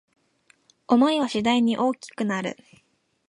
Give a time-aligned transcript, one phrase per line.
[0.87, 2.57] 想いは次第に大きくなる